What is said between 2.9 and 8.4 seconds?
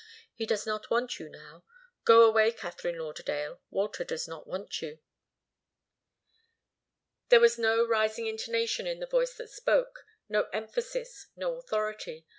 Lauderdale. Walter does not want you." There was no rising